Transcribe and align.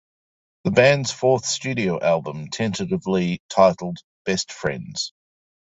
The 0.63 0.71
band's 0.71 1.11
fourth 1.11 1.45
studio 1.45 1.99
album, 2.01 2.47
tentatively 2.49 3.39
titled 3.49 3.99
Best 4.25 4.51
Friends? 4.51 5.13